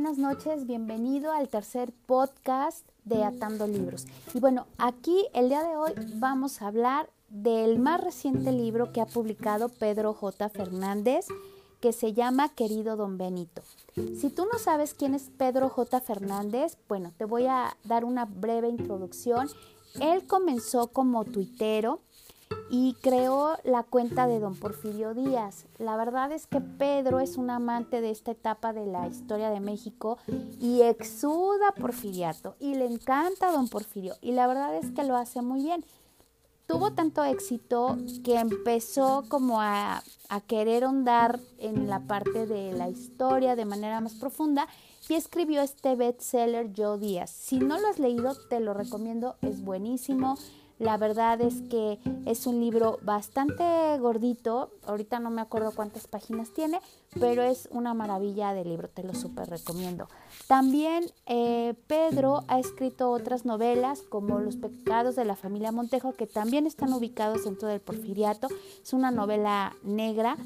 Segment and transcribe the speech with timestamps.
[0.00, 4.06] buenas noches, bienvenido al tercer podcast de Atando Libros.
[4.32, 9.00] Y bueno, aquí el día de hoy vamos a hablar del más reciente libro que
[9.00, 10.50] ha publicado Pedro J.
[10.50, 11.26] Fernández,
[11.80, 13.62] que se llama Querido Don Benito.
[13.96, 16.00] Si tú no sabes quién es Pedro J.
[16.00, 19.48] Fernández, bueno, te voy a dar una breve introducción.
[19.98, 21.98] Él comenzó como tuitero,
[22.70, 25.66] y creó la cuenta de don Porfirio Díaz.
[25.78, 29.60] La verdad es que Pedro es un amante de esta etapa de la historia de
[29.60, 30.18] México
[30.60, 35.42] y exuda porfiriato y le encanta don Porfirio y la verdad es que lo hace
[35.42, 35.84] muy bien.
[36.66, 42.90] Tuvo tanto éxito que empezó como a, a querer ahondar en la parte de la
[42.90, 44.68] historia de manera más profunda
[45.08, 47.30] y escribió este bestseller Yo Díaz.
[47.30, 50.36] Si no lo has leído, te lo recomiendo, es buenísimo
[50.78, 53.64] la verdad es que es un libro bastante
[53.98, 56.80] gordito, ahorita no me acuerdo cuántas páginas tiene,
[57.18, 60.08] pero es una maravilla de libro, te lo súper recomiendo.
[60.46, 66.26] También eh, Pedro ha escrito otras novelas como Los pecados de la familia Montejo, que
[66.26, 68.48] también están ubicados dentro del porfiriato.
[68.82, 70.36] Es una novela negra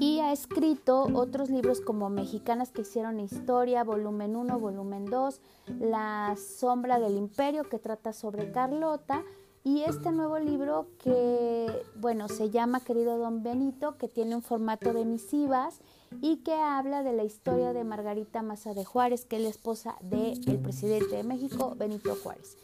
[0.00, 5.40] y ha escrito otros libros como Mexicanas que hicieron historia, volumen 1, volumen 2,
[5.80, 9.22] La sombra del imperio que trata sobre Carlota
[9.62, 14.92] y este nuevo libro que, bueno, se llama Querido Don Benito, que tiene un formato
[14.92, 15.80] de misivas
[16.20, 19.96] y que habla de la historia de Margarita Maza de Juárez, que es la esposa
[20.02, 22.58] del presidente de México, Benito Juárez.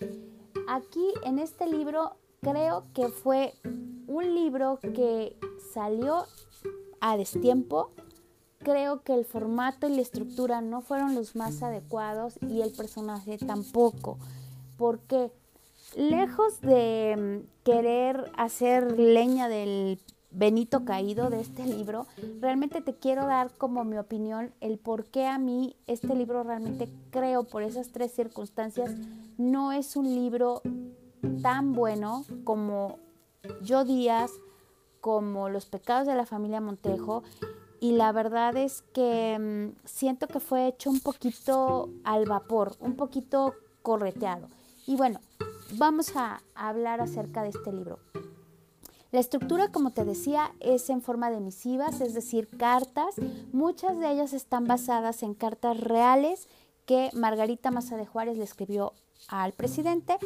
[0.68, 3.54] Aquí en este libro creo que fue
[4.06, 5.38] un libro que
[5.72, 6.26] salió
[7.00, 7.90] a destiempo,
[8.58, 13.38] creo que el formato y la estructura no fueron los más adecuados y el personaje
[13.38, 14.18] tampoco,
[14.76, 15.32] porque
[15.96, 19.98] lejos de mm, querer hacer leña del
[20.32, 22.06] Benito caído de este libro,
[22.40, 26.88] realmente te quiero dar como mi opinión el por qué a mí este libro realmente
[27.10, 28.94] creo por esas tres circunstancias
[29.38, 30.62] no es un libro
[31.42, 33.00] tan bueno como
[33.60, 34.30] yo Díaz
[35.00, 37.22] como Los pecados de la familia Montejo
[37.81, 42.94] y la verdad es que mm, siento que fue hecho un poquito al vapor, un
[42.94, 44.49] poquito correteado.
[44.87, 45.21] Y bueno,
[45.77, 47.99] vamos a hablar acerca de este libro.
[49.12, 53.17] La estructura, como te decía, es en forma de misivas, es decir, cartas.
[53.50, 56.49] Muchas de ellas están basadas en cartas reales
[56.84, 58.93] que Margarita Maza de Juárez le escribió
[59.28, 60.17] al presidente,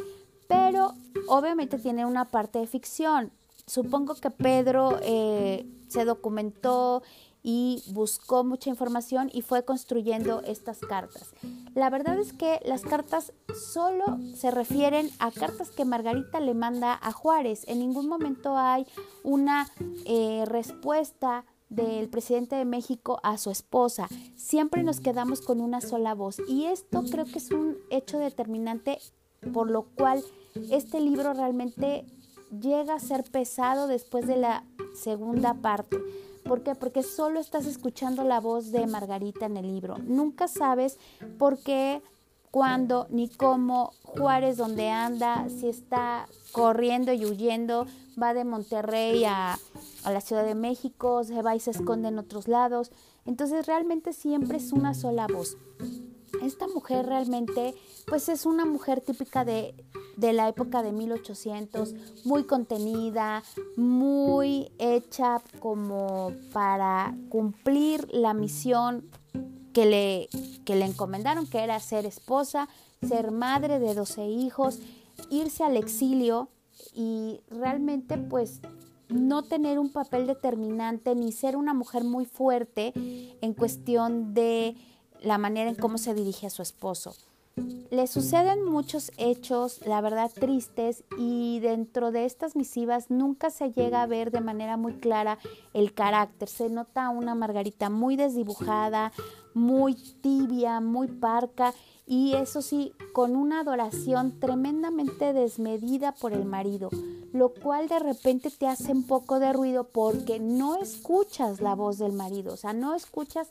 [0.47, 0.93] pero
[1.27, 3.31] obviamente tiene una parte de ficción
[3.67, 7.03] supongo que Pedro eh, se documentó
[7.47, 11.31] y buscó mucha información y fue construyendo estas cartas.
[11.75, 16.97] La verdad es que las cartas solo se refieren a cartas que Margarita le manda
[16.99, 17.63] a Juárez.
[17.67, 18.87] En ningún momento hay
[19.23, 19.69] una
[20.05, 24.07] eh, respuesta del presidente de México a su esposa.
[24.35, 28.97] Siempre nos quedamos con una sola voz y esto creo que es un hecho determinante
[29.53, 30.23] por lo cual
[30.71, 32.05] este libro realmente
[32.59, 35.97] llega a ser pesado después de la segunda parte.
[36.43, 36.75] ¿Por qué?
[36.75, 39.97] Porque solo estás escuchando la voz de Margarita en el libro.
[39.97, 40.99] Nunca sabes
[41.39, 42.03] por qué,
[42.51, 47.87] cuándo, ni cómo Juárez donde anda, si está corriendo y huyendo,
[48.21, 49.57] va de Monterrey a,
[50.03, 52.91] a la Ciudad de México, se va y se esconde en otros lados.
[53.25, 55.57] Entonces realmente siempre es una sola voz.
[56.41, 57.75] Esta mujer realmente,
[58.07, 59.75] pues es una mujer típica de,
[60.17, 63.43] de la época de 1800, muy contenida,
[63.75, 69.09] muy hecha como para cumplir la misión
[69.73, 70.29] que le,
[70.63, 72.69] que le encomendaron, que era ser esposa,
[73.05, 74.79] ser madre de 12 hijos,
[75.29, 76.49] irse al exilio
[76.93, 78.61] y realmente pues
[79.09, 84.75] no tener un papel determinante ni ser una mujer muy fuerte en cuestión de
[85.25, 87.15] la manera en cómo se dirige a su esposo.
[87.89, 94.01] Le suceden muchos hechos, la verdad, tristes y dentro de estas misivas nunca se llega
[94.01, 95.37] a ver de manera muy clara
[95.73, 96.49] el carácter.
[96.49, 99.13] Se nota una Margarita muy desdibujada,
[99.53, 101.73] muy tibia, muy parca
[102.05, 106.89] y eso sí, con una adoración tremendamente desmedida por el marido,
[107.31, 111.97] lo cual de repente te hace un poco de ruido porque no escuchas la voz
[111.97, 113.47] del marido, o sea, no escuchas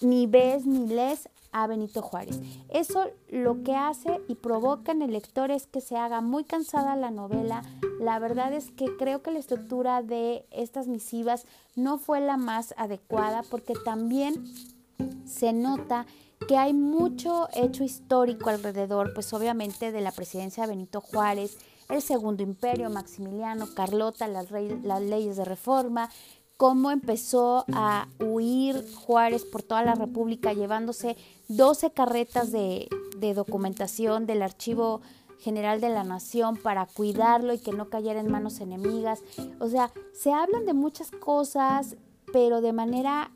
[0.00, 2.40] ni ves ni lees a Benito Juárez.
[2.68, 6.96] Eso lo que hace y provoca en el lector es que se haga muy cansada
[6.96, 7.62] la novela.
[8.00, 12.74] La verdad es que creo que la estructura de estas misivas no fue la más
[12.76, 14.44] adecuada porque también
[15.24, 16.06] se nota
[16.48, 21.58] que hay mucho hecho histórico alrededor, pues obviamente de la presidencia de Benito Juárez,
[21.88, 26.08] el Segundo Imperio, Maximiliano, Carlota, las, las leyes de reforma,
[26.60, 31.16] cómo empezó a huir Juárez por toda la República llevándose
[31.48, 32.86] 12 carretas de,
[33.16, 35.00] de documentación del archivo
[35.38, 39.22] general de la nación para cuidarlo y que no cayera en manos enemigas.
[39.58, 41.96] O sea, se hablan de muchas cosas,
[42.30, 43.32] pero de manera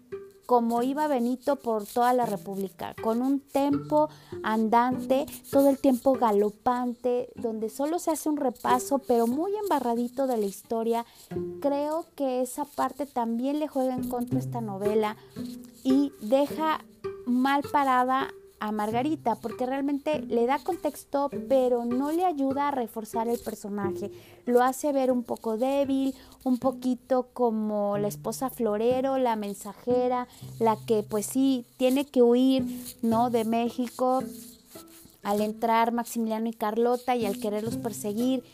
[0.47, 4.09] como iba Benito por toda la República, con un tempo
[4.43, 10.37] andante, todo el tiempo galopante, donde solo se hace un repaso, pero muy embarradito de
[10.37, 11.05] la historia.
[11.61, 15.17] Creo que esa parte también le juega en contra esta novela
[15.83, 16.85] y deja
[17.27, 18.29] mal parada
[18.65, 24.11] a Margarita porque realmente le da contexto pero no le ayuda a reforzar el personaje.
[24.47, 26.15] Lo hace ver un poco débil,
[26.45, 30.29] un poquito como la esposa florero, la mensajera,
[30.61, 32.65] la que pues sí tiene que huir,
[33.03, 33.29] ¿no?
[33.29, 34.23] De México
[35.23, 38.45] al entrar Maximiliano y Carlota y al quererlos perseguir,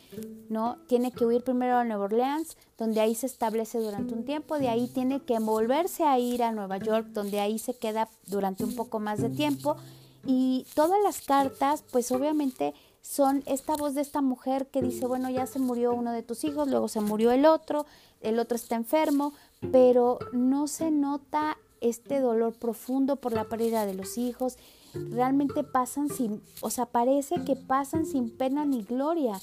[0.49, 0.77] ¿no?
[0.89, 4.69] Tiene que huir primero a Nueva Orleans, donde ahí se establece durante un tiempo, de
[4.69, 8.75] ahí tiene que volverse a ir a Nueva York, donde ahí se queda durante un
[8.75, 9.77] poco más de tiempo.
[10.27, 15.31] Y todas las cartas, pues obviamente son esta voz de esta mujer que dice, bueno,
[15.31, 17.87] ya se murió uno de tus hijos, luego se murió el otro,
[18.21, 19.33] el otro está enfermo,
[19.73, 24.59] pero no se nota este dolor profundo por la pérdida de los hijos
[24.95, 29.41] realmente pasan sin, o sea, parece que pasan sin pena ni gloria.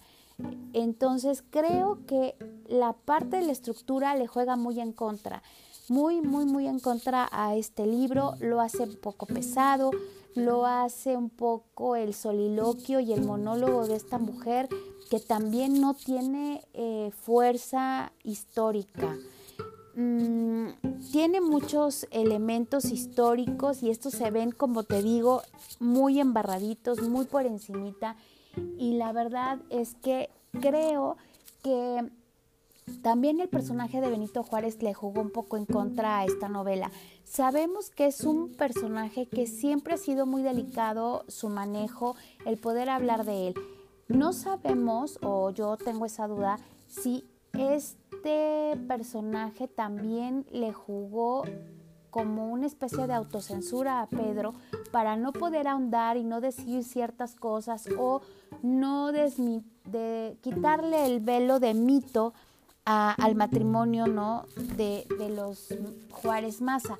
[0.73, 2.35] Entonces creo que
[2.67, 5.41] la parte de la estructura le juega muy en contra,
[5.89, 9.89] muy, muy, muy en contra a este libro, lo hace un poco pesado,
[10.37, 14.69] lo hace un poco el soliloquio y el monólogo de esta mujer
[15.09, 19.17] que también no tiene eh, fuerza histórica.
[19.95, 20.67] Mm,
[21.11, 25.41] tiene muchos elementos históricos y estos se ven, como te digo,
[25.79, 28.15] muy embarraditos, muy por encimita.
[28.77, 30.29] Y la verdad es que
[30.61, 31.17] creo
[31.63, 32.11] que
[33.01, 36.91] también el personaje de Benito Juárez le jugó un poco en contra a esta novela.
[37.23, 42.89] Sabemos que es un personaje que siempre ha sido muy delicado su manejo, el poder
[42.89, 43.53] hablar de él.
[44.07, 46.57] No sabemos, o yo tengo esa duda,
[46.87, 51.43] si es este personaje también le jugó
[52.09, 54.53] como una especie de autocensura a Pedro
[54.91, 58.21] para no poder ahondar y no decir ciertas cosas o
[58.63, 59.11] no
[60.41, 62.33] quitarle el velo de mito
[62.87, 64.45] al matrimonio ¿no?
[64.77, 65.05] de,
[65.35, 65.73] los
[66.09, 66.97] Juárez Maza.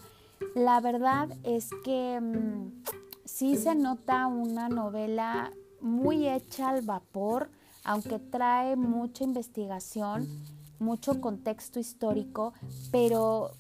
[0.54, 2.84] La verdad es que mm,
[3.26, 7.50] sí se nota una novela muy hecha al vapor,
[7.84, 10.28] aunque trae mucha investigación
[10.80, 12.54] mucho contexto histórico,
[12.92, 13.52] pero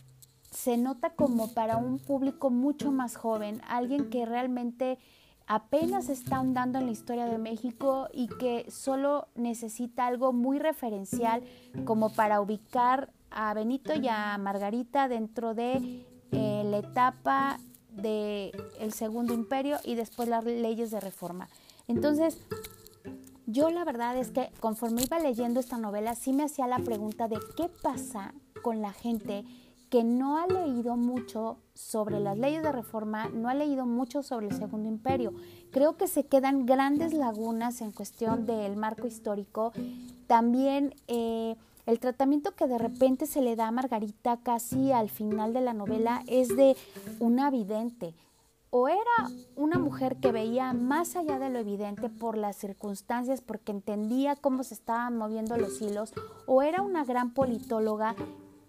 [0.51, 5.00] se nota como para un público mucho más joven, alguien que realmente
[5.47, 11.41] apenas está andando en la historia de México y que solo necesita algo muy referencial
[11.85, 17.59] como para ubicar a Benito y a Margarita dentro de eh, la etapa
[17.91, 21.47] del el Segundo Imperio y después las leyes de reforma.
[21.88, 22.39] Entonces,
[23.45, 27.29] yo la verdad es que conforme iba leyendo esta novela, sí me hacía la pregunta
[27.29, 29.45] de qué pasa con la gente
[29.89, 34.48] que no ha leído mucho sobre las leyes de reforma, no ha leído mucho sobre
[34.48, 35.34] el Segundo Imperio.
[35.72, 39.72] Creo que se quedan grandes lagunas en cuestión del marco histórico.
[40.28, 41.56] También eh,
[41.86, 45.74] el tratamiento que de repente se le da a Margarita casi al final de la
[45.74, 46.75] novela es de
[47.20, 48.13] una vidente
[48.70, 49.00] o era
[49.56, 54.63] una mujer que veía más allá de lo evidente por las circunstancias, porque entendía cómo
[54.63, 56.13] se estaban moviendo los hilos,
[56.46, 58.15] o era una gran politóloga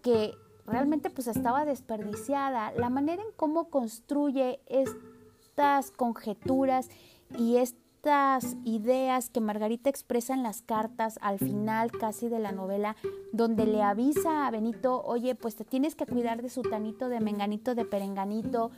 [0.03, 0.35] que
[0.69, 2.73] realmente pues estaba desperdiciada.
[2.73, 6.89] La manera en cómo construye estas conjeturas
[7.37, 12.97] y estas ideas que Margarita expresa en las cartas al final casi de la novela,
[13.33, 17.21] donde le avisa a Benito, oye, pues te tienes que cuidar de su tanito, de
[17.21, 18.71] menganito, de perenganito,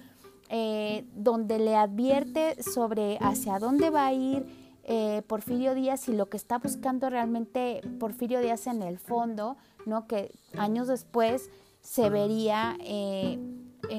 [0.48, 4.46] eh, donde le advierte sobre hacia dónde va a ir
[4.82, 9.56] eh, Porfirio Díaz y lo que está buscando realmente Porfirio Díaz en el fondo,
[9.86, 10.08] ¿no?
[10.08, 13.38] que años después se vería eh,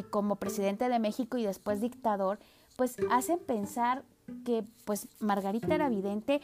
[0.10, 2.40] como presidente de México y después dictador,
[2.78, 4.04] pues hacen pensar
[4.46, 6.42] que pues Margarita era vidente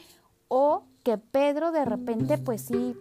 [0.48, 2.96] o que Pedro de repente pues sí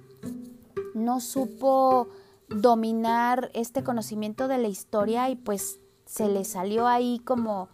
[0.95, 2.09] no supo
[2.49, 7.69] dominar este conocimiento de la historia y pues se le salió ahí como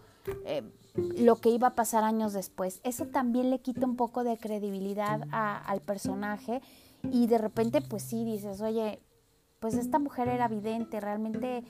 [0.45, 0.63] eh,
[0.95, 2.79] lo que iba a pasar años después.
[2.83, 6.61] Eso también le quita un poco de credibilidad al personaje
[7.03, 9.01] y de repente pues sí dices, oye,
[9.63, 11.63] pues esta mujer era vidente, realmente,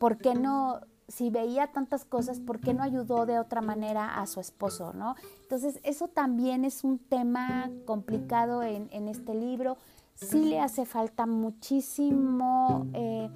[0.00, 4.26] ¿por qué no, si veía tantas cosas, ¿por qué no ayudó de otra manera a
[4.26, 5.14] su esposo, no?
[5.42, 9.76] Entonces, eso también es un tema complicado en, este libro.
[10.16, 12.88] Sí le hace falta muchísimo...
[12.94, 13.30] Eh,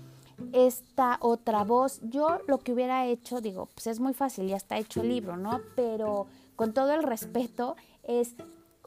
[0.53, 2.01] esta otra voz.
[2.03, 5.37] Yo lo que hubiera hecho, digo, pues es muy fácil, ya está hecho el libro,
[5.37, 5.61] ¿no?
[5.77, 8.35] Pero con todo el respeto, es,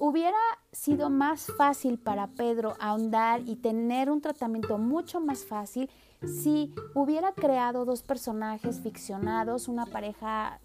[0.05, 0.37] hubiera
[0.73, 5.89] sido más fácil para Pedro ahondar y tener un tratamiento mucho más fácil
[6.25, 10.59] si hubiera creado dos personajes ficcionados, una pareja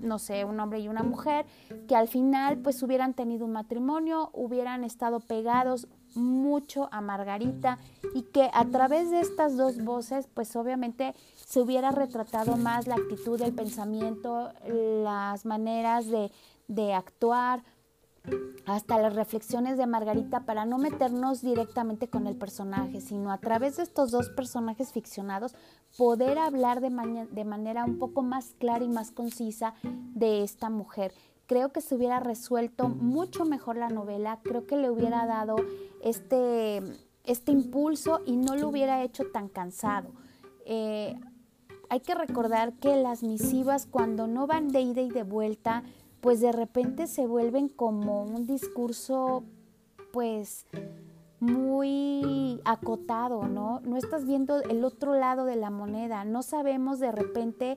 [0.00, 1.44] no sé, un hombre y una mujer,
[1.88, 7.78] que al final pues hubieran tenido un matrimonio, hubieran estado pegados mucho a Margarita
[8.14, 12.94] y que a través de estas dos voces pues obviamente se hubiera retratado más la
[12.94, 16.30] actitud, el pensamiento, las maneras de,
[16.68, 17.62] de actuar,
[18.66, 23.76] hasta las reflexiones de Margarita para no meternos directamente con el personaje, sino a través
[23.76, 25.54] de estos dos personajes ficcionados
[25.96, 26.90] poder hablar de,
[27.44, 31.12] manera un poco más clara y más concisa de esta mujer.
[31.46, 35.56] Creo que se hubiera resuelto mucho mejor la novela, creo que le hubiera dado
[36.00, 36.82] este,
[37.24, 40.12] este impulso y no lo hubiera hecho tan cansado.
[40.64, 41.18] Eh,
[41.90, 45.82] hay que recordar que las misivas cuando no van de ida y de vuelta,
[46.22, 49.42] pues de repente se vuelven como un discurso
[50.12, 50.66] pues
[51.40, 53.80] muy acotado, ¿no?
[53.80, 57.76] No estás viendo el otro lado de la moneda, no sabemos de repente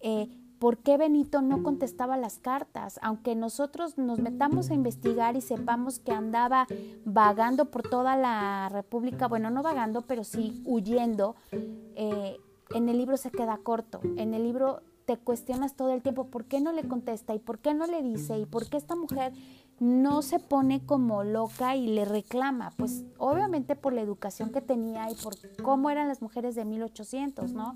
[0.00, 0.26] eh,
[0.58, 5.98] por qué Benito no contestaba las cartas, aunque nosotros nos metamos a investigar y sepamos
[5.98, 6.66] que andaba
[7.04, 12.38] vagando por toda la República, bueno, no vagando, pero sí huyendo, eh,
[12.74, 14.80] en el libro se queda corto, en el libro
[15.12, 18.02] te cuestionas todo el tiempo por qué no le contesta y por qué no le
[18.02, 19.34] dice y por qué esta mujer
[19.78, 25.10] no se pone como loca y le reclama, pues obviamente por la educación que tenía
[25.10, 27.74] y por cómo eran las mujeres de 1800, ¿no?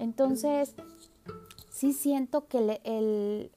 [0.00, 0.74] Entonces,
[1.70, 3.52] sí siento que el,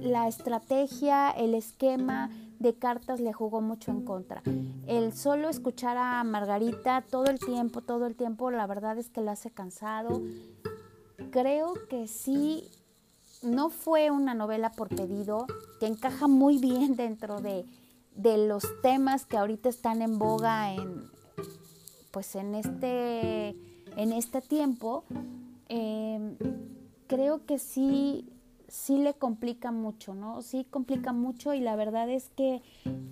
[0.00, 2.30] la estrategia, el esquema
[2.60, 4.42] de cartas le jugó mucho en contra.
[4.86, 9.20] El solo escuchar a Margarita todo el tiempo, todo el tiempo, la verdad es que
[9.20, 10.22] la hace cansado
[11.30, 12.70] creo que sí,
[13.42, 15.46] no fue una novela por pedido,
[15.80, 17.64] que encaja muy bien dentro de,
[18.16, 21.04] los temas que ahorita están en boga en,
[22.10, 23.50] pues en este,
[23.96, 25.04] en este tiempo.
[25.68, 26.36] Em,
[27.06, 28.26] creo que sí,
[28.68, 30.40] sí le complica mucho, ¿no?
[30.40, 32.62] Sí complica mucho y la verdad es que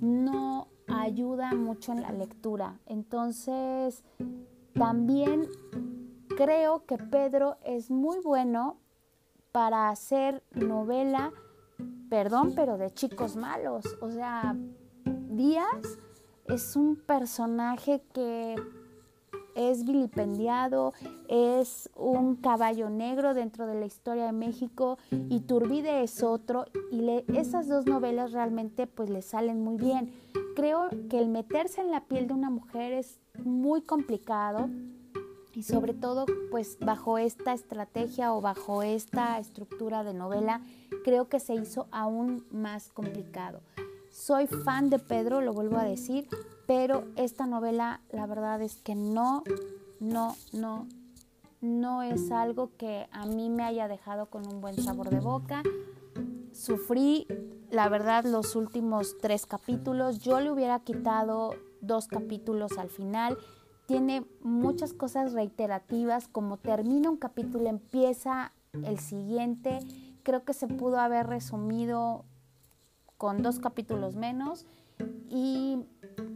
[0.01, 2.79] no ayuda mucho en la lectura.
[2.87, 4.03] Entonces,
[4.75, 5.49] también
[6.37, 8.79] Creo que Pedro es muy bueno
[9.53, 11.33] para hacer novela,
[12.11, 13.85] perdón, pero de chicos malos.
[14.01, 14.57] O sea,
[15.05, 15.99] Díaz
[16.47, 18.57] es un personaje que
[19.55, 20.93] es vilipendiado,
[21.29, 27.23] es un caballo negro dentro de la historia de México y Turbide es otro y
[27.37, 30.13] esas dos novelas realmente pues le salen muy bien.
[30.57, 34.69] Creo que el meterse en la piel de una mujer es muy complicado
[35.55, 40.61] y sobre todo pues bajo esta estrategia o bajo esta estructura de novela
[41.05, 43.61] creo que se hizo aún más complicado.
[44.11, 46.29] Soy fan de Pedro, lo vuelvo a decir,
[46.67, 49.43] pero esta novela la verdad es que no,
[50.01, 50.87] no, no,
[51.61, 55.63] no es algo que a mí me haya dejado con un buen sabor de boca.
[56.53, 57.27] Sufrí,
[57.71, 60.21] la verdad, los últimos tres capítulos.
[60.21, 63.37] Yo le hubiera quitado dos capítulos al final
[63.87, 69.81] tiene muchas cosas reiterativas, como termina un capítulo, empieza el siguiente.
[70.23, 72.25] Creo que se pudo haber resumido
[73.19, 74.67] con dos capítulos menos
[75.29, 75.79] y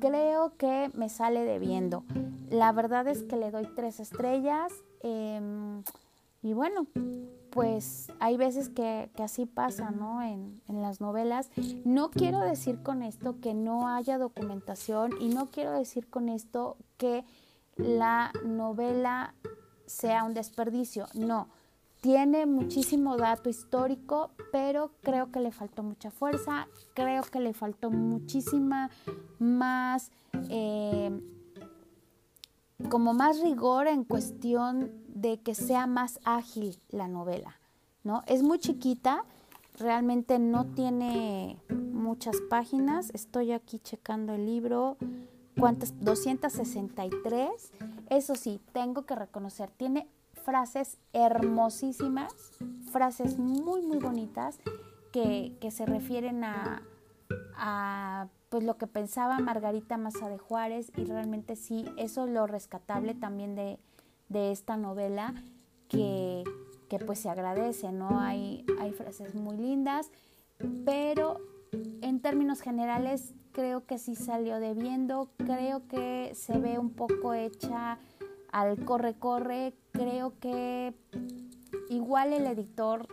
[0.01, 2.05] creo que me sale debiendo.
[2.51, 5.83] La verdad es que le doy tres estrellas em,
[6.43, 6.87] y bueno,
[7.51, 10.23] pues hay veces que, así pasa, ¿no?
[10.23, 11.51] En, en, las novelas.
[11.85, 16.77] No quiero decir con esto que no haya documentación y no quiero decir con esto
[16.97, 17.25] que
[17.79, 19.35] la novela
[19.87, 21.07] sea un desperdicio.
[21.15, 21.49] No,
[22.01, 27.91] tiene muchísimo dato histórico, pero creo que le faltó mucha fuerza, creo que le faltó
[27.91, 28.91] muchísima
[29.39, 30.11] más,
[30.49, 31.11] eh,
[32.89, 37.59] como más rigor en cuestión de que sea más ágil la novela,
[38.05, 38.23] ¿no?
[38.27, 39.25] Es muy chiquita,
[39.79, 41.59] realmente no tiene
[41.93, 44.97] muchas páginas, estoy aquí checando el libro,
[45.59, 45.99] ¿Cuántas?
[46.01, 47.73] 263.
[48.11, 50.09] Eso sí, tengo que reconocer, tiene
[50.45, 52.33] frases hermosísimas,
[52.93, 54.59] frases muy, muy bonitas
[55.13, 56.83] que, se refieren a,
[57.57, 62.47] a, pues lo que pensaba Margarita Maza de Juárez y realmente sí, eso es lo
[62.47, 63.79] rescatable también de,
[64.31, 65.35] esta novela
[65.89, 66.45] que,
[66.89, 68.21] que, pues se agradece, ¿no?
[68.21, 70.11] Hay, hay frases muy lindas,
[70.85, 71.41] pero
[71.73, 77.99] en términos generales creo que sí salió debiendo, creo que se ve un poco hecha
[78.53, 80.95] al corre-corre, creo que
[81.89, 83.09] igual el editor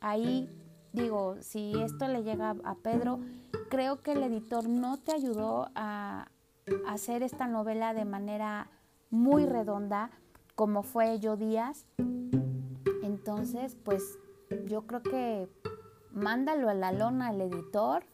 [0.00, 0.48] ahí,
[0.92, 3.20] digo, si esto le llega a Pedro,
[3.68, 6.28] creo que el editor no te ayudó a,
[6.86, 8.70] hacer esta novela de manera
[9.10, 10.10] muy redonda,
[10.54, 11.86] como fue Yo Díaz.
[13.02, 14.18] Entonces, pues
[14.66, 15.48] yo creo que
[16.12, 18.04] mándalo a la lona al editor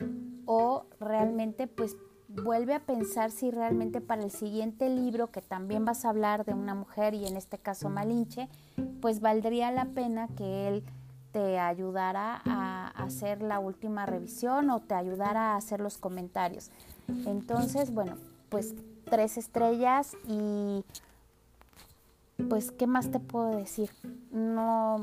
[0.46, 1.96] o realmente pues
[2.28, 6.54] vuelve a pensar si realmente para el siguiente libro, que también vas a hablar de
[6.54, 8.48] una mujer y en este caso Malinche,
[9.00, 10.84] pues valdría la pena que él
[11.32, 16.70] te ayudara a hacer la última revisión o te ayudara a hacer los comentarios.
[17.26, 18.16] Entonces, bueno,
[18.48, 18.74] pues
[19.10, 20.84] tres estrellas y
[22.48, 23.90] pues, ¿qué más te puedo decir?
[24.30, 24.98] No,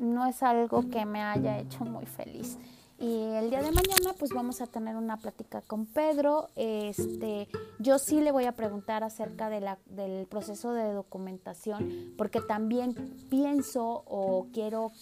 [0.00, 2.58] no es algo que me haya hecho muy feliz.
[2.98, 6.48] Y el día de mañana pues vamos a tener una plática con Pedro.
[6.56, 12.42] Este, yo sí le voy a preguntar acerca de la, del proceso de documentación porque
[12.42, 12.94] también
[13.30, 14.92] pienso o quiero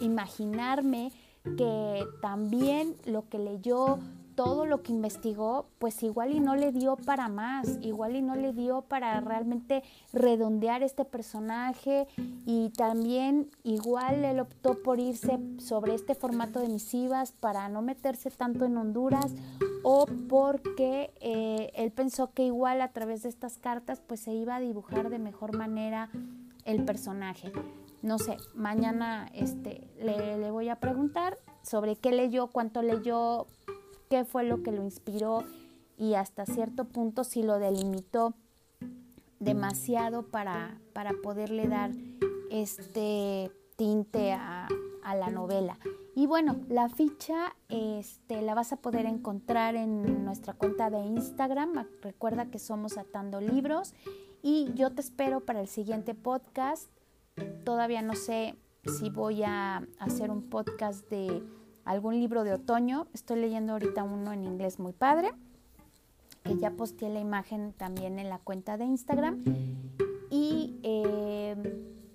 [0.00, 1.10] imaginarme
[1.56, 3.98] que también lo que leyó
[4.34, 8.34] todo lo que investigó, pues igual y no le dio para más, igual y no
[8.34, 12.06] le dio para realmente redondear este personaje
[12.46, 18.30] y también igual él optó por irse sobre este formato de misivas para no meterse
[18.30, 19.32] tanto en Honduras
[19.82, 24.56] o porque eh, él pensó que igual a través de estas cartas pues se iba
[24.56, 26.10] a dibujar de mejor manera
[26.64, 27.52] el personaje.
[28.02, 33.46] No sé, mañana este, le, le voy a preguntar sobre qué leyó, cuánto leyó,
[34.14, 35.42] qué fue lo que lo inspiró
[35.98, 38.34] y hasta cierto punto si lo delimitó
[39.40, 41.90] demasiado para, para poderle dar
[42.48, 44.68] este tinte a,
[45.16, 45.78] la novela.
[46.14, 51.84] Y bueno, la ficha este, la vas a poder encontrar en nuestra cuenta de Instagram.
[52.00, 53.94] Recuerda que somos Atando Libros.
[54.42, 56.88] Y yo te espero para el siguiente podcast.
[57.64, 58.54] Todavía no sé
[58.86, 61.42] si voy a hacer un podcast de
[61.84, 63.06] algún libro de otoño.
[63.12, 65.32] Estoy leyendo ahorita uno en inglés muy padre,
[66.42, 69.42] que ya posteé la imagen también en la cuenta de Instagram.
[70.30, 71.56] Y eh,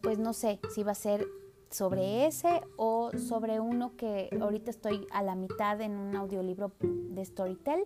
[0.02, 1.26] pues no sé si va a ser
[1.70, 7.24] sobre ese o sobre uno que ahorita estoy a la mitad en un audiolibro de
[7.24, 7.86] Storytel.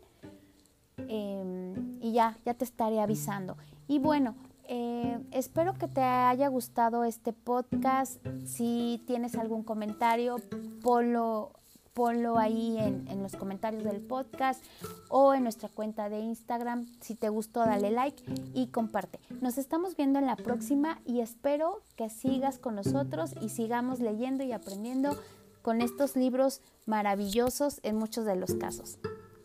[1.07, 3.57] Em, y ya, ya te estaré avisando.
[3.87, 8.25] Y bueno, eh, espero que te haya gustado este podcast.
[8.45, 10.37] Si tienes algún comentario,
[10.81, 11.51] ponlo
[11.93, 14.63] ponlo ahí en, en, los comentarios del podcast
[15.09, 16.87] o en nuestra cuenta de Instagram.
[16.99, 19.19] Si te gustó, dale like y comparte.
[19.41, 24.43] Nos estamos viendo en la próxima y espero que sigas con nosotros y sigamos leyendo
[24.43, 25.17] y aprendiendo
[25.61, 28.99] con estos libros maravillosos en muchos de los casos.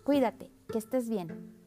[0.04, 1.57] Cuídate, que estés bien.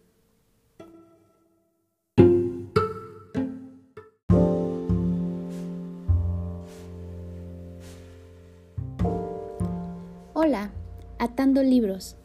[10.44, 10.72] Hola,
[11.20, 12.16] atando libros.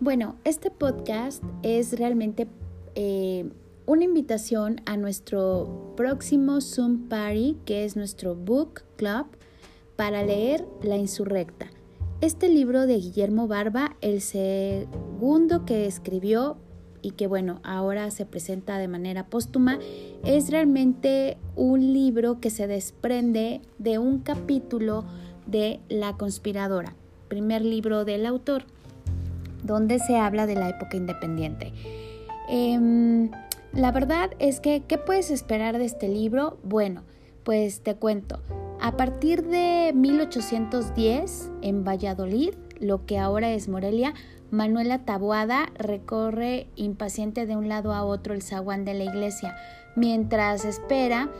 [0.00, 2.48] Bueno, este podcast es realmente
[2.94, 3.44] eh,
[3.84, 9.26] una invitación a nuestro próximo Zoom Party, que es nuestro Book Club,
[9.96, 11.66] para leer La Insurrecta.
[12.22, 16.56] Este libro de Guillermo Barba, el segundo que escribió
[17.02, 19.78] y que bueno, ahora se presenta de manera póstuma,
[20.24, 25.04] es realmente un libro que se desprende de un capítulo
[25.46, 26.96] de La conspiradora
[27.32, 28.64] primer libro del autor,
[29.62, 31.72] donde se habla de la época independiente.
[32.46, 33.30] Em,
[33.72, 36.58] la verdad es que, ¿qué puedes esperar de este libro?
[36.62, 37.04] Bueno,
[37.42, 38.42] pues te cuento.
[38.82, 44.12] A partir de 1810, en Valladolid, lo que ahora es Morelia,
[44.50, 49.56] Manuela Taboada recorre impaciente de un lado a otro el zaguán de la iglesia,
[49.96, 51.30] mientras espera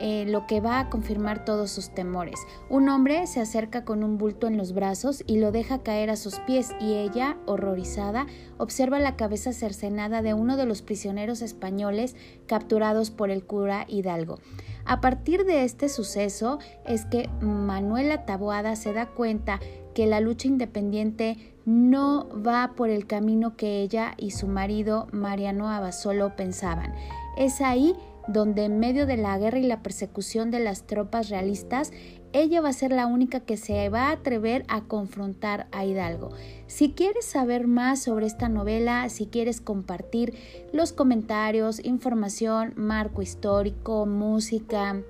[0.00, 2.40] eh, lo que va a confirmar todos sus temores.
[2.68, 6.16] Un hombre se acerca con un bulto en los brazos y lo deja caer a
[6.16, 8.26] sus pies y ella, horrorizada,
[8.58, 14.38] observa la cabeza cercenada de uno de los prisioneros españoles capturados por el cura Hidalgo.
[14.86, 19.60] A partir de este suceso es que Manuela Taboada se da cuenta
[19.94, 21.36] que la lucha independiente
[21.66, 26.94] no va por el camino que ella y su marido Mariano Abasolo pensaban.
[27.36, 27.94] Es ahí
[28.28, 31.92] donde en medio de la guerra y la persecución de las tropas realistas,
[32.32, 36.30] ella va a ser la única que se va a atrever a confrontar a Hidalgo.
[36.66, 40.34] Si quieres saber más sobre esta novela, si quieres compartir
[40.72, 45.02] los comentarios, información, marco histórico, música,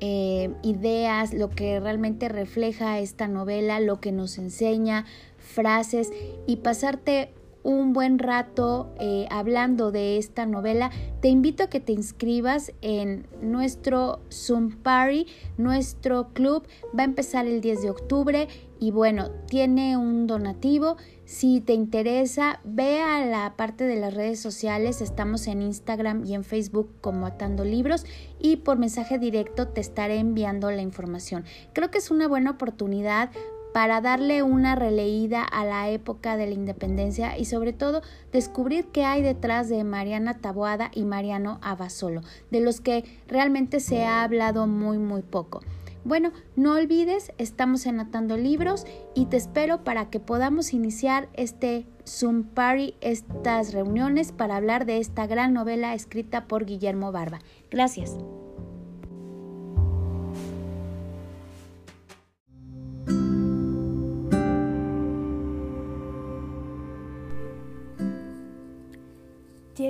[0.00, 5.04] eh, ideas, lo que realmente refleja esta novela, lo que nos enseña,
[5.36, 6.10] frases
[6.46, 11.92] y pasarte un buen rato eh, hablando de esta novela, te invito a que te
[11.92, 15.26] inscribas en nuestro Zoom Party,
[15.58, 16.66] nuestro club.
[16.98, 20.96] Va a empezar el 10 de octubre y bueno, tiene un donativo.
[21.26, 25.00] Si te interesa, ve a la parte de las redes sociales.
[25.02, 28.04] Estamos en Instagram y en Facebook como Atando Libros
[28.40, 31.44] y por mensaje directo te estaré enviando la información.
[31.74, 33.30] Creo que es una buena oportunidad
[33.72, 38.02] para darle una releída a la época de la independencia y sobre todo
[38.32, 44.04] descubrir qué hay detrás de Mariana Taboada y Mariano Abasolo, de los que realmente se
[44.04, 45.60] ha hablado muy muy poco.
[46.02, 52.44] Bueno, no olvides, estamos anotando libros y te espero para que podamos iniciar este Zoom
[52.44, 57.40] Party, estas reuniones para hablar de esta gran novela escrita por Guillermo Barba.
[57.70, 58.16] Gracias.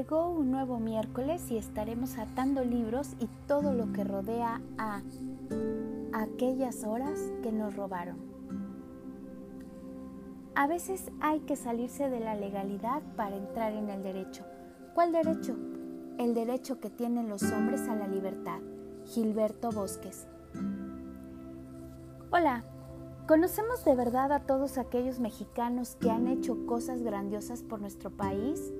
[0.01, 5.03] Llegó un nuevo miércoles y estaremos atando libros y todo lo que rodea a
[6.15, 8.17] aquellas horas que nos robaron.
[10.55, 14.43] A veces hay que salirse de la legalidad para entrar en el derecho.
[14.95, 15.55] ¿Cuál derecho?
[16.17, 18.61] El derecho que tienen los hombres a la libertad.
[19.05, 20.27] Gilberto Bosques.
[22.33, 22.65] Hola,
[23.29, 28.73] ¿conocemos de verdad a todos aquellos mexicanos que han hecho cosas grandiosas por nuestro país?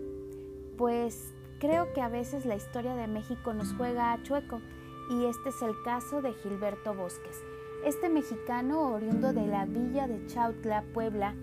[0.81, 4.63] Pues creo que a veces la historia de México nos juega a chueco
[5.11, 7.37] y este es el caso de Gilberto Bosques.
[7.85, 11.35] Este mexicano oriundo de la villa de Chautla, Puebla,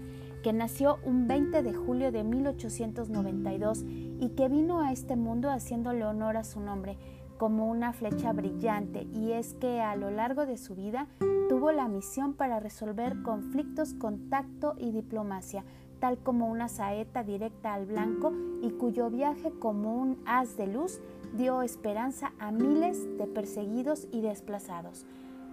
[0.41, 6.03] que nació un 20 de julio de 1892 y que vino a este mundo haciéndole
[6.03, 6.97] honor a su nombre
[7.37, 11.05] como una flecha brillante y es que a lo largo de su vida
[11.47, 15.63] tuvo la misión para resolver conflictos con tacto y diplomacia,
[15.99, 20.99] tal como una saeta directa al blanco y cuyo viaje como un haz de luz
[21.33, 25.05] dio esperanza a miles de perseguidos y desplazados.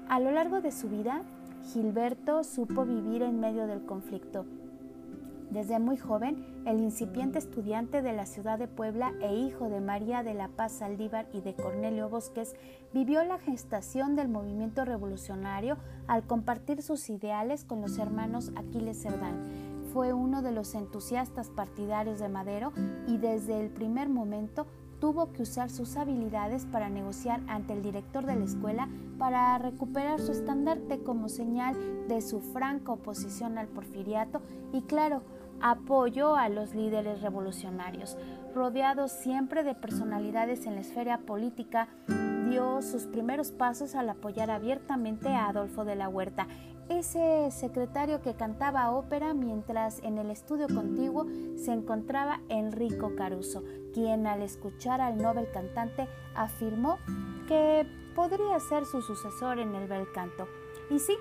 [0.08, 1.22] A lo largo de su vida,
[1.72, 4.44] Gilberto supo vivir en medio del conflicto.
[5.50, 10.22] Desde muy joven, el incipiente estudiante de la ciudad de Puebla e hijo de María
[10.22, 12.56] de la Paz Saldívar y de Cornelio Bosques,
[12.92, 15.76] vivió la gestación del movimiento revolucionario
[16.06, 22.18] al compartir sus ideales con los hermanos Aquiles Cerdán fue uno de los entusiastas partidarios
[22.18, 22.72] de Madero
[23.06, 24.66] y desde el primer momento
[24.98, 30.20] tuvo que usar sus habilidades para negociar ante el director de la escuela para recuperar
[30.20, 31.76] su estandarte como señal
[32.08, 35.22] de su franca oposición al porfiriato y claro,
[35.60, 38.16] apoyo a los líderes revolucionarios.
[38.52, 41.86] Rodeado siempre de personalidades en la esfera política,
[42.50, 46.48] dio sus primeros pasos al apoyar abiertamente a Adolfo de la Huerta
[46.88, 54.26] ese secretario que cantaba ópera mientras en el estudio contiguo se encontraba Enrico Caruso, quien
[54.26, 56.98] al escuchar al Nobel cantante afirmó
[57.48, 60.46] que podría ser su sucesor en el bel canto.
[60.90, 61.14] Y sí,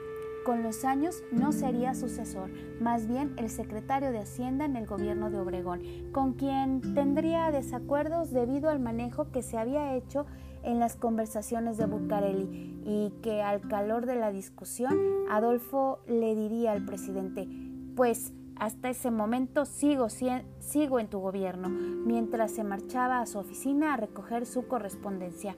[0.45, 2.49] con los años no sería sucesor,
[2.82, 8.32] más bien el secretario de Hacienda en el gobierno de Obregón, con quien tendría desacuerdos
[8.32, 10.26] debido al manejo que se había hecho
[10.63, 14.97] en las conversaciones de Bucareli y que al calor de la discusión
[15.30, 17.47] Adolfo le diría al presidente,
[17.95, 23.93] pues hasta ese momento sigo, sigo en tu gobierno, mientras se marchaba a su oficina
[23.93, 25.56] a recoger su correspondencia.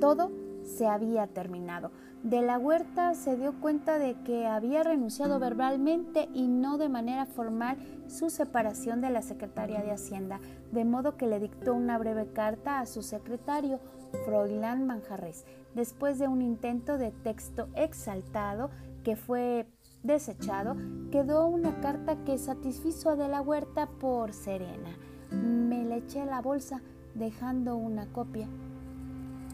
[0.00, 0.30] Todo
[0.64, 1.90] se había terminado.
[2.22, 7.24] De la Huerta se dio cuenta de que había renunciado verbalmente y no de manera
[7.26, 7.76] formal
[8.08, 10.40] su separación de la Secretaría de Hacienda,
[10.72, 13.78] de modo que le dictó una breve carta a su secretario,
[14.24, 18.70] Froilán Manjarres, después de un intento de texto exaltado
[19.04, 19.66] que fue
[20.02, 20.76] desechado,
[21.12, 24.96] quedó una carta que satisfizo a De la Huerta por serena.
[25.30, 26.80] Me le eché la bolsa
[27.14, 28.48] dejando una copia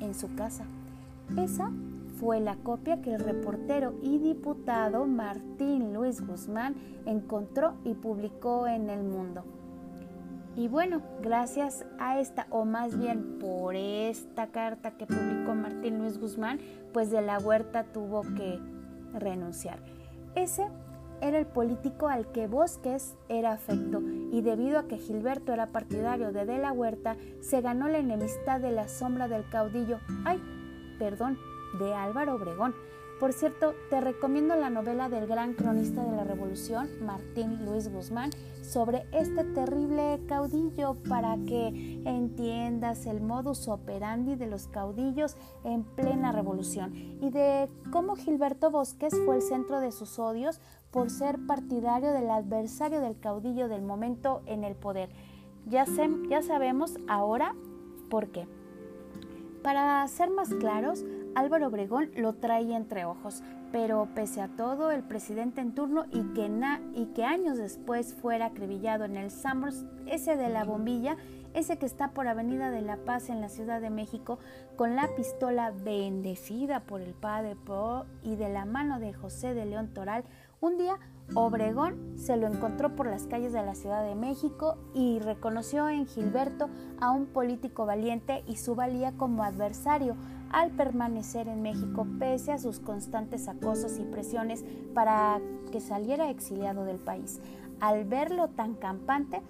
[0.00, 0.64] en su casa.
[1.36, 1.70] Esa
[2.22, 8.90] fue la copia que el reportero y diputado Martín Luis Guzmán encontró y publicó en
[8.90, 9.42] El Mundo.
[10.54, 16.20] Y bueno, gracias a esta, o más bien por esta carta que publicó Martín Luis
[16.20, 16.60] Guzmán,
[16.92, 18.60] pues de la Huerta tuvo que
[19.14, 19.80] renunciar.
[20.36, 20.68] Ese
[21.20, 26.30] era el político al que Bosques era afecto y debido a que Gilberto era partidario
[26.30, 29.98] de De la Huerta, se ganó la enemistad de la sombra del caudillo.
[30.24, 30.40] ¡Ay!
[31.02, 31.36] perdón,
[31.78, 32.74] de Álvaro Obregón,
[33.20, 38.30] Por cierto, te recomiendo la novela del gran cronista de la Revolución, Martín Luis Guzmán,
[38.62, 46.32] sobre este terrible caudillo para que entiendas el modus operandi de los caudillos en plena
[46.32, 52.12] revolución y de cómo Gilberto Bosques fue el centro de sus odios por ser partidario
[52.12, 55.10] del adversario del caudillo del momento en el poder.
[55.66, 55.86] Ya,
[56.28, 57.54] ya sabemos ahora
[58.10, 58.48] por qué.
[59.62, 65.02] Para ser más claros, Álvaro Obregón lo trae entre ojos, pero pese a todo, el
[65.02, 66.50] presidente en turno y que,
[66.94, 71.16] y que años después fuera acribillado en el Summers, ese de la bombilla,
[71.54, 74.38] ese que está por Avenida de la Paz en la Ciudad de México,
[74.76, 79.66] con la pistola bendecida por el Padre Pro y de la mano de José de
[79.66, 80.24] León Toral,
[80.60, 80.98] un día
[81.34, 86.06] Obregón se lo encontró por las calles de la Ciudad de México y reconoció en
[86.06, 86.68] Gilberto
[87.00, 90.14] a un político valiente y su valía como adversario
[90.52, 96.84] al permanecer en México pese a sus constantes acosos y presiones para que saliera exiliado
[96.84, 97.40] del país.
[97.80, 99.42] Al verlo tan campante,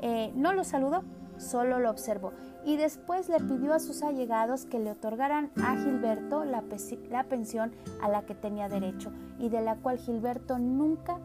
[0.00, 1.04] eh, no lo saludó,
[1.38, 2.32] solo lo observó
[2.64, 6.64] y después le pidió a sus allegados que le otorgaran a Gilberto la,
[7.10, 11.18] la, pensión a la que tenía derecho y de la cual Gilberto nunca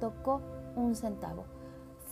[0.00, 0.42] tocó
[0.74, 1.44] un centavo.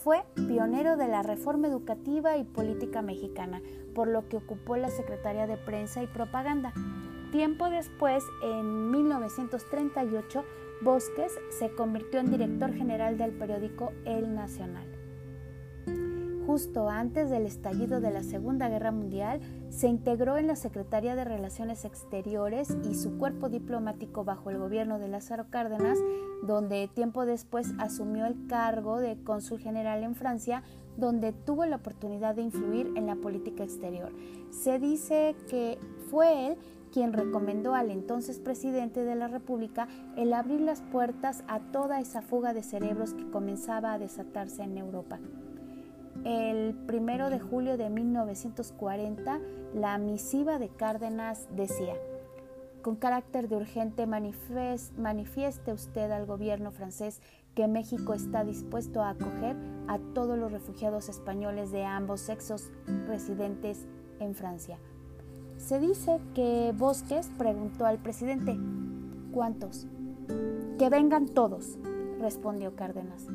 [0.06, 3.60] Fue pionero de la reforma educativa y política mexicana,
[3.92, 6.72] por lo que ocupó la Secretaría de Prensa y Propaganda.
[7.32, 10.44] Tiempo después, en 1938,
[10.80, 14.95] Bosques se convirtió en director general del periódico El Nacional.
[16.46, 21.24] Justo antes del estallido de la Segunda Guerra Mundial, se integró en la Secretaría de
[21.24, 25.98] Relaciones Exteriores y su cuerpo diplomático bajo el gobierno de Lázaro Cárdenas,
[26.44, 30.62] donde tiempo después asumió el cargo de cónsul general en Francia,
[30.96, 34.12] donde tuvo la oportunidad de influir en la política exterior.
[34.50, 35.80] Se dice que
[36.11, 36.56] fue él
[36.92, 42.22] quien recomendó al entonces presidente de la República el abrir las puertas a toda esa
[42.22, 45.18] fuga de cerebros que comenzaba a desatarse en Europa.
[46.26, 49.38] El primero de julio de 1940,
[49.74, 51.94] la misiva de Cárdenas decía,
[52.82, 57.20] con carácter de urgente manifieste usted al gobierno francés
[57.54, 59.54] que México está dispuesto a acoger
[59.86, 62.72] a todos los refugiados españoles de ambos sexos
[63.06, 63.86] residentes
[64.18, 64.80] en Francia.
[65.58, 68.58] Se dice que Bosques preguntó al presidente,
[69.30, 69.86] ¿cuántos?
[70.76, 71.78] Que vengan todos,
[72.18, 73.28] respondió Cárdenas.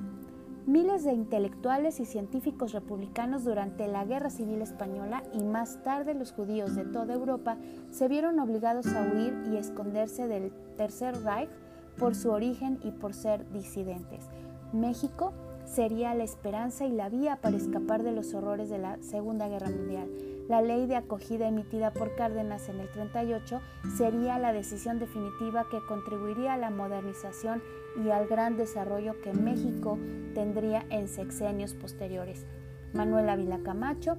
[0.67, 6.31] Miles de intelectuales y científicos republicanos durante la Guerra Civil Española y más tarde los
[6.31, 7.57] judíos de toda Europa
[7.89, 11.49] se vieron obligados a huir y esconderse del Tercer Reich
[11.97, 14.29] por su origen y por ser disidentes.
[14.71, 15.33] México
[15.65, 19.69] sería la esperanza y la vía para escapar de los horrores de la Segunda Guerra
[19.69, 20.09] Mundial.
[20.51, 23.61] La ley de acogida emitida por Cárdenas en el 38
[23.95, 27.63] sería la decisión definitiva que contribuiría a la modernización
[28.03, 29.97] y al gran desarrollo que México
[30.35, 32.45] tendría en sexenios posteriores.
[32.91, 34.17] Manuel Ávila Camacho,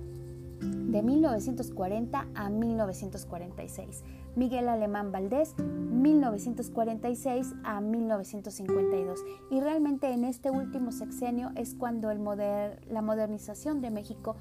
[0.62, 4.02] de 1940 a 1946.
[4.34, 9.20] Miguel Alemán Valdés, 1946 a 1952.
[9.50, 14.36] Y realmente en este último sexenio es cuando el la modernización de México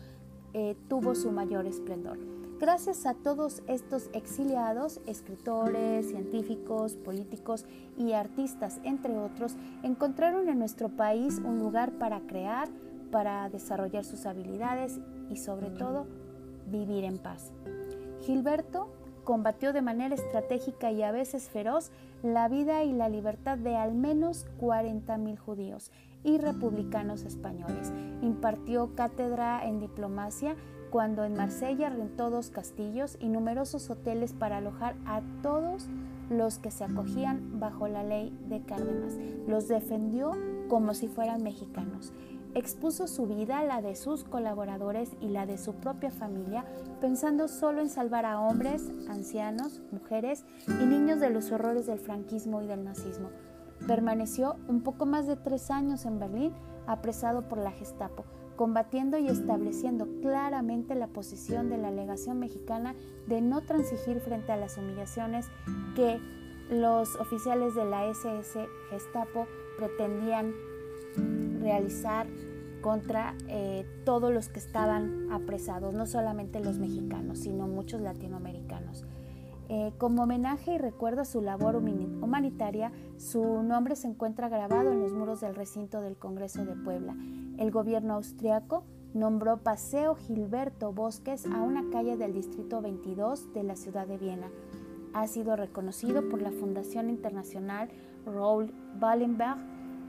[0.54, 2.18] eh, tuvo su mayor esplendor.
[2.60, 7.66] Gracias a todos estos exiliados, escritores, científicos, políticos
[7.98, 12.70] y artistas, entre otros, encontraron en nuestro país un lugar para crear,
[13.12, 15.00] para desarrollar sus habilidades
[15.32, 16.06] y sobre todo
[16.68, 17.52] vivir en paz.
[18.22, 23.76] Gilberto combatió de manera estratégica y a veces feroz la vida y la libertad de
[23.76, 25.92] al menos 40.000 judíos
[26.24, 27.92] y republicanos españoles.
[28.22, 30.56] Impartió cátedra en diplomacia
[30.92, 35.88] cuando en Marsella rentó dos castillos y numerosos hoteles para alojar a todos
[36.30, 39.18] los que se acogían bajo la ley de Cárdenas.
[39.48, 40.32] Los defendió
[40.70, 42.14] como si fueran mexicanos.
[42.54, 46.66] Expuso su vida, la de sus colaboradores y la de su propia familia,
[47.00, 52.62] pensando solo en salvar a hombres, ancianos, mujeres y niños de los horrores del franquismo
[52.62, 53.30] y del nazismo.
[53.88, 56.54] Permaneció un poco más de tres años en Berlín,
[56.88, 62.96] apresado por la Gestapo, combatiendo y estableciendo claramente la posición de la legación mexicana
[63.28, 65.48] de no transigir frente a las humillaciones
[65.96, 66.20] que
[66.70, 70.54] los oficiales de la SS Gestapo pretendían
[71.60, 72.28] realizar
[72.82, 79.06] contra eh, todos los que estaban apresados, no solamente los mexicanos, sino muchos latinoamericanos.
[79.74, 85.00] Eh, como homenaje y recuerdo a su labor humanitaria, su nombre se encuentra grabado en
[85.00, 87.16] los muros del recinto del Congreso de Puebla.
[87.58, 93.78] El gobierno austriaco nombró Paseo Gilberto Bosques a una calle del Distrito 22 de la
[93.78, 94.52] ciudad de Viena.
[95.14, 97.88] Ha sido reconocido por la Fundación Internacional
[98.26, 99.60] Raoul Wallenberg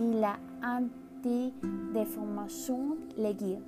[0.01, 3.63] y la Anti-Déformation Legue,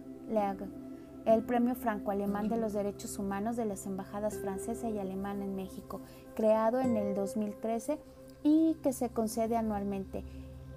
[1.24, 6.00] el Premio Franco-Alemán de los Derechos Humanos de las Embajadas Francesa y Alemana en México,
[6.34, 7.98] creado en el 2013
[8.42, 10.24] y que se concede anualmente.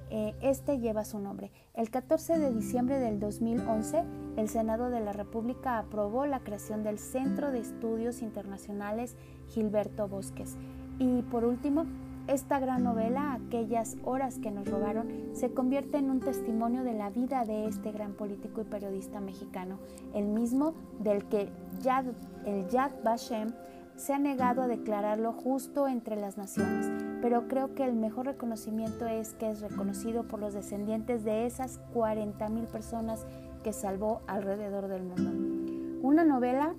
[0.09, 1.51] Eh, este lleva su nombre.
[1.73, 4.03] El 14 de diciembre del 2011,
[4.37, 9.17] el Senado de la República aprobó la creación del Centro de Estudios Internacionales
[9.49, 10.55] Gilberto Bosques.
[10.97, 11.85] Y por último,
[12.27, 17.09] esta gran novela, Aquellas horas que nos robaron, se convierte en un testimonio de la
[17.09, 19.77] vida de este gran político y periodista mexicano,
[20.13, 21.49] el mismo del que
[21.81, 22.05] Yad,
[22.45, 23.53] el Yad Vashem
[23.95, 29.07] se ha negado a declararlo justo entre las naciones, pero creo que el mejor reconocimiento
[29.07, 33.25] es que es reconocido por los descendientes de esas 40.000 personas
[33.63, 36.01] que salvó alrededor del mundo.
[36.03, 36.75] Una novela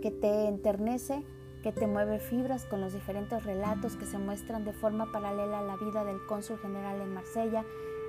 [0.00, 1.24] que te enternece,
[1.66, 5.64] que te mueve fibras con los diferentes relatos que se muestran de forma paralela a
[5.64, 7.64] la vida del cónsul general en Marsella,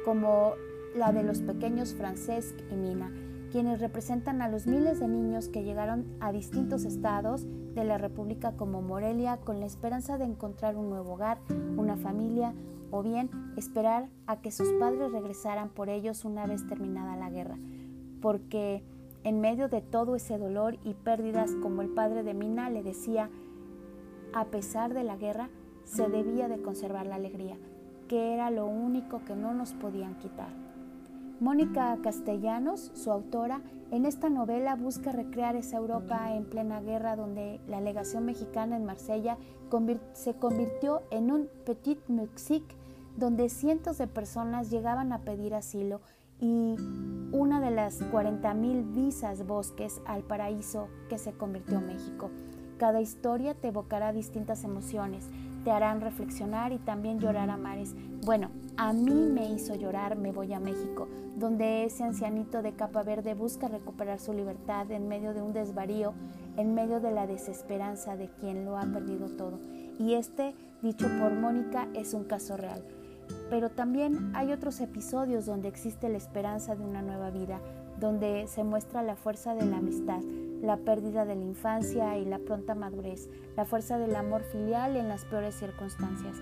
[0.06, 0.54] como
[0.94, 3.12] la de los pequeños Francesc y Mina,
[3.52, 8.52] quienes representan a los miles de niños que llegaron a distintos estados de la República
[8.52, 11.40] como Morelia con la esperanza de encontrar un nuevo hogar,
[11.78, 12.54] una familia
[12.92, 17.58] o bien esperar a que sus padres regresaran por ellos una vez terminada la guerra.
[18.22, 18.84] Porque
[19.24, 23.32] en medio de todo ese dolor y pérdidas, como el padre de Mina le decía,
[24.34, 25.50] a pesar de la guerra,
[25.84, 27.58] se debía de conservar la alegría,
[28.08, 30.50] que era lo único que no nos podían quitar.
[31.40, 33.62] Mónica Castellanos, su autora,
[33.92, 38.86] en esta novela busca recrear esa Europa en plena guerra donde la legación mexicana en
[38.86, 39.38] Marsella
[40.14, 42.76] se convirtió en un petit Mexique
[43.16, 46.02] donde cientos de personas llegaban a pedir asilo
[46.40, 46.76] y
[47.32, 52.30] una de las 40.000 visas bosques al paraíso que se convirtió México.
[52.78, 55.30] Cada historia te evocará distintas emociones,
[55.64, 57.96] te harán reflexionar y también llorar a mares.
[58.24, 63.02] Bueno, a mí me hizo llorar Me voy a México, donde ese ancianito de capa
[63.02, 66.14] verde busca recuperar su libertad en medio de un desvarío,
[66.56, 69.60] en medio de la desesperanza de quien lo ha perdido todo.
[69.98, 72.84] Y este, dicho por Mónica, es un caso real.
[73.50, 77.60] Pero también hay otros episodios donde existe la esperanza de una nueva vida,
[78.00, 80.22] donde se muestra la fuerza de la amistad,
[80.62, 85.08] la pérdida de la infancia y la pronta madurez, la fuerza del amor filial en
[85.08, 86.38] las peores circunstancias.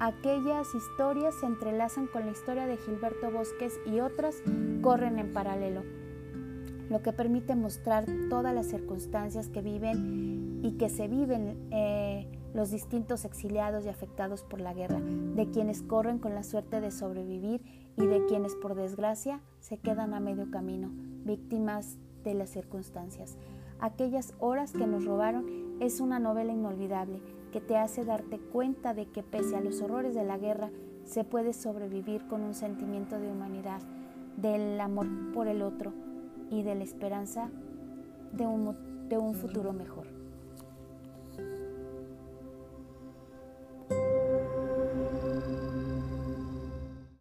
[0.00, 4.42] Aquellas historias se entrelazan con la historia de Gilberto Bosques y otras
[4.82, 5.82] corren en paralelo,
[6.90, 12.70] lo que permite mostrar todas las circunstancias que viven y que se viven eh, los
[12.70, 17.62] distintos exiliados y afectados por la guerra, de quienes corren con la suerte de sobrevivir
[17.96, 20.90] y de quienes por desgracia se quedan a medio camino,
[21.24, 23.36] víctimas de las circunstancias.
[23.78, 27.20] Aquellas horas que nos robaron es una novela inolvidable
[27.52, 30.70] que te hace darte cuenta de que pese a los horrores de la guerra,
[31.04, 33.80] se puede sobrevivir con un sentimiento de humanidad,
[34.36, 35.92] del amor por el otro
[36.50, 37.50] y de la esperanza
[38.32, 38.76] de un,
[39.08, 40.13] de un futuro mejor.